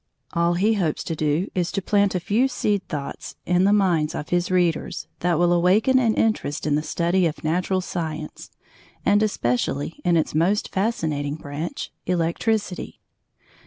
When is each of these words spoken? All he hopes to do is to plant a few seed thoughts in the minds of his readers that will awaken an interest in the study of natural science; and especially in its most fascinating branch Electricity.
All 0.33 0.55
he 0.55 0.73
hopes 0.73 1.03
to 1.03 1.15
do 1.15 1.51
is 1.53 1.71
to 1.73 1.79
plant 1.79 2.15
a 2.15 2.19
few 2.19 2.47
seed 2.47 2.87
thoughts 2.87 3.35
in 3.45 3.65
the 3.65 3.71
minds 3.71 4.15
of 4.15 4.29
his 4.29 4.49
readers 4.49 5.07
that 5.19 5.37
will 5.37 5.53
awaken 5.53 5.99
an 5.99 6.15
interest 6.15 6.65
in 6.65 6.73
the 6.73 6.81
study 6.81 7.27
of 7.27 7.43
natural 7.43 7.81
science; 7.81 8.49
and 9.05 9.21
especially 9.21 10.01
in 10.03 10.17
its 10.17 10.33
most 10.33 10.71
fascinating 10.71 11.35
branch 11.35 11.91
Electricity. 12.07 12.99